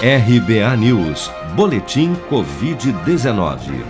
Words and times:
RBA 0.00 0.76
News, 0.76 1.28
Boletim 1.56 2.14
Covid-19. 2.30 3.84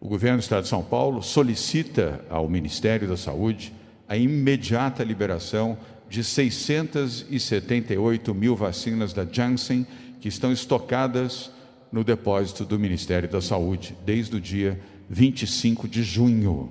O 0.00 0.08
governo 0.08 0.38
do 0.38 0.42
estado 0.42 0.62
de 0.62 0.68
São 0.68 0.82
Paulo 0.82 1.22
solicita 1.22 2.24
ao 2.28 2.48
Ministério 2.48 3.06
da 3.06 3.16
Saúde 3.16 3.72
a 4.08 4.16
imediata 4.16 5.04
liberação 5.04 5.78
de 6.10 6.24
678 6.24 8.34
mil 8.34 8.56
vacinas 8.56 9.12
da 9.12 9.24
Janssen 9.24 9.86
que 10.20 10.28
estão 10.28 10.50
estocadas 10.50 11.52
no 11.92 12.02
depósito 12.02 12.64
do 12.64 12.78
Ministério 12.78 13.28
da 13.28 13.40
Saúde 13.40 13.94
desde 14.04 14.36
o 14.36 14.40
dia 14.40 14.80
25 15.12 15.86
de 15.86 16.02
junho. 16.02 16.70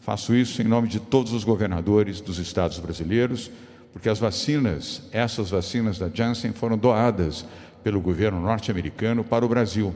Faço 0.00 0.34
isso 0.34 0.62
em 0.62 0.64
nome 0.64 0.88
de 0.88 0.98
todos 0.98 1.34
os 1.34 1.44
governadores 1.44 2.18
dos 2.18 2.38
estados 2.38 2.78
brasileiros, 2.78 3.50
porque 3.92 4.08
as 4.08 4.18
vacinas, 4.18 5.02
essas 5.12 5.50
vacinas 5.50 5.98
da 5.98 6.08
Janssen, 6.08 6.52
foram 6.52 6.78
doadas 6.78 7.44
pelo 7.82 8.00
governo 8.00 8.40
norte-americano 8.40 9.22
para 9.22 9.44
o 9.44 9.48
Brasil. 9.48 9.94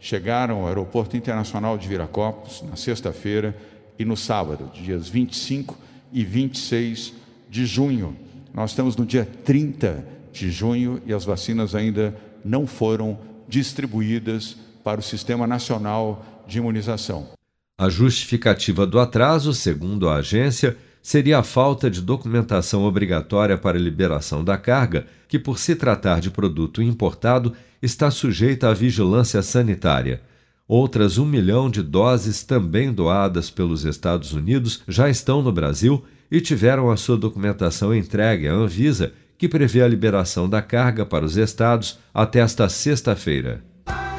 Chegaram 0.00 0.60
ao 0.60 0.68
Aeroporto 0.68 1.14
Internacional 1.14 1.76
de 1.76 1.86
Viracopos 1.86 2.62
na 2.62 2.74
sexta-feira 2.74 3.54
e 3.98 4.04
no 4.04 4.16
sábado, 4.16 4.70
dias 4.72 5.06
25 5.06 5.78
e 6.10 6.24
26 6.24 7.12
de 7.50 7.66
junho. 7.66 8.16
Nós 8.54 8.70
estamos 8.70 8.96
no 8.96 9.04
dia 9.04 9.28
30 9.44 10.06
de 10.32 10.50
junho 10.50 11.02
e 11.04 11.12
as 11.12 11.24
vacinas 11.26 11.74
ainda 11.74 12.16
não 12.42 12.66
foram 12.66 13.18
distribuídas 13.46 14.56
para 14.86 15.00
o 15.00 15.02
Sistema 15.02 15.48
Nacional 15.48 16.24
de 16.46 16.58
Imunização. 16.58 17.30
A 17.76 17.88
justificativa 17.88 18.86
do 18.86 19.00
atraso, 19.00 19.52
segundo 19.52 20.08
a 20.08 20.18
agência, 20.18 20.76
seria 21.02 21.40
a 21.40 21.42
falta 21.42 21.90
de 21.90 22.00
documentação 22.00 22.84
obrigatória 22.84 23.58
para 23.58 23.80
liberação 23.80 24.44
da 24.44 24.56
carga, 24.56 25.08
que, 25.26 25.40
por 25.40 25.58
se 25.58 25.74
tratar 25.74 26.20
de 26.20 26.30
produto 26.30 26.80
importado, 26.80 27.52
está 27.82 28.12
sujeita 28.12 28.68
à 28.68 28.72
vigilância 28.72 29.42
sanitária. 29.42 30.22
Outras 30.68 31.18
um 31.18 31.26
milhão 31.26 31.68
de 31.68 31.82
doses, 31.82 32.44
também 32.44 32.92
doadas 32.92 33.50
pelos 33.50 33.84
Estados 33.84 34.32
Unidos, 34.32 34.84
já 34.86 35.10
estão 35.10 35.42
no 35.42 35.50
Brasil 35.50 36.04
e 36.30 36.40
tiveram 36.40 36.92
a 36.92 36.96
sua 36.96 37.16
documentação 37.16 37.92
entregue 37.92 38.46
à 38.46 38.52
Anvisa, 38.52 39.12
que 39.36 39.48
prevê 39.48 39.82
a 39.82 39.88
liberação 39.88 40.48
da 40.48 40.62
carga 40.62 41.04
para 41.04 41.24
os 41.24 41.36
estados 41.36 41.98
até 42.14 42.38
esta 42.38 42.68
sexta-feira. 42.68 43.64